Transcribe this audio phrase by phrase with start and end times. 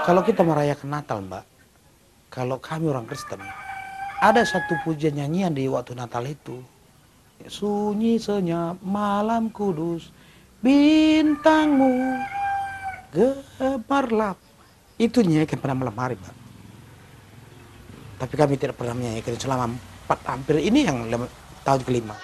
[0.00, 1.44] Kalau kita merayakan Natal, Mbak,
[2.32, 3.36] kalau kami orang Kristen,
[4.20, 6.64] ada satu pujian nyanyian di waktu Natal itu.
[7.44, 10.08] Sunyi senyap malam kudus,
[10.64, 12.16] bintangmu
[13.12, 14.40] gemerlap.
[14.96, 16.36] Itu nyanyikan pada malam hari, Mbak.
[18.20, 21.08] Tapi kami tidak pernah menyanyikan selama empat hampir ini yang
[21.64, 22.16] tahun kelima.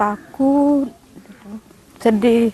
[0.00, 0.88] Takut
[2.00, 2.48] sedih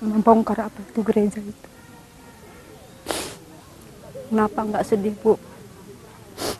[0.00, 1.68] membongkar apa itu gereja itu.
[4.32, 5.36] Kenapa nggak sedih bu?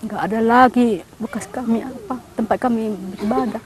[0.05, 2.20] Nggak ada lagi bekas kami apa?
[2.37, 3.64] Tempat kami beribadah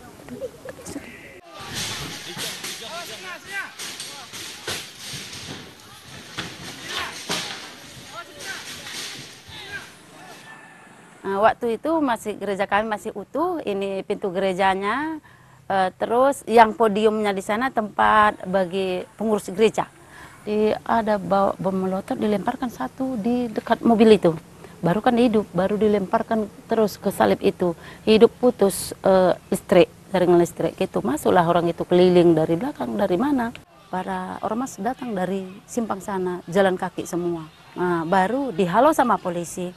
[11.25, 15.17] waktu itu masih gereja kami masih utuh, ini pintu gerejanya,
[15.73, 19.89] uh, terus yang podiumnya di sana tempat bagi pengurus gereja.
[20.45, 24.37] Di, ada bawa bom molotov dilemparkan satu di dekat mobil itu,
[24.85, 27.73] baru kan hidup, baru dilemparkan terus ke salib itu,
[28.05, 33.57] hidup putus uh, listrik, jaringan listrik gitu, masuklah orang itu keliling dari belakang, dari mana?
[33.89, 37.49] Para ormas datang dari simpang sana, jalan kaki semua.
[37.73, 39.73] Nah, baru dihalau sama polisi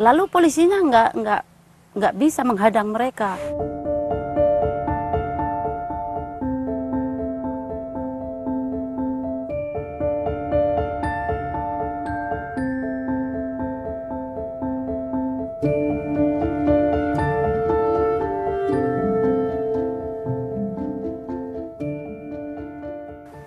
[0.00, 1.42] lalu polisinya nggak nggak
[2.00, 3.36] nggak bisa menghadang mereka.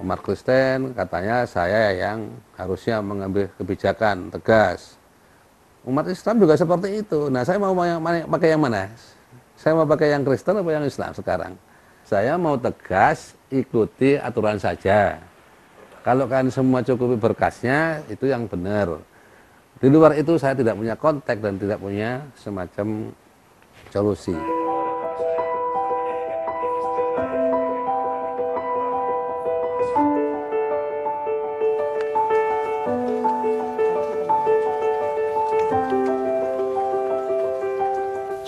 [0.04, 5.00] umat Kristen katanya saya yang harusnya mengambil kebijakan tegas
[5.84, 7.28] umat Islam juga seperti itu.
[7.28, 7.76] Nah, saya mau
[8.08, 8.88] pakai yang mana?
[9.60, 11.54] Saya mau pakai yang Kristen atau yang Islam sekarang?
[12.04, 15.24] Saya mau tegas, ikuti aturan saja.
[16.04, 19.00] Kalau kan semua cukupi berkasnya, itu yang benar.
[19.80, 23.12] Di luar itu saya tidak punya kontak dan tidak punya semacam
[23.88, 24.36] solusi.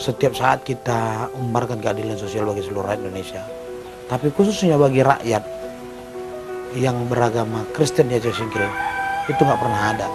[0.05, 3.41] Setiap saat kita umbarkan keadilan sosial bagi seluruh rakyat Indonesia.
[4.05, 5.41] Tapi khususnya bagi rakyat
[6.77, 8.69] yang beragama Kristen di Aceh Singkil,
[9.25, 10.07] itu nggak pernah ada.